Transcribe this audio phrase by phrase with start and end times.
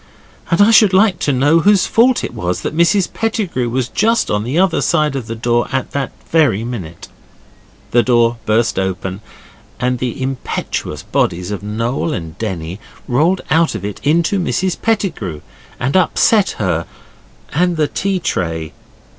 [0.49, 4.31] And I should like to know whose fault it was that Mrs Pettigrew was just
[4.31, 7.07] on the other side of that door at that very minute?
[7.91, 9.21] The door burst open,
[9.79, 15.41] and the impetuous bodies of Noel and Denny rolled out of it into Mrs Pettigrew,
[15.79, 16.87] and upset her
[17.53, 18.73] and the tea tray.